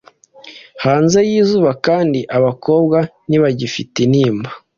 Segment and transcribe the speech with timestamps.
[0.83, 4.49] hanze y'izuba kandi abakobwa ntibagifite intimba